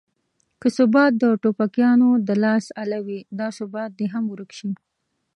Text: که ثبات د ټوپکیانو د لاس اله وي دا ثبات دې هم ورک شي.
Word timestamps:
که 0.61 0.67
ثبات 0.77 1.11
د 1.21 1.23
ټوپکیانو 1.41 2.09
د 2.27 2.29
لاس 2.43 2.65
اله 2.83 2.99
وي 3.05 3.19
دا 3.39 3.47
ثبات 3.57 3.91
دې 3.99 4.07
هم 4.13 4.23
ورک 4.33 4.51
شي. 4.59 4.71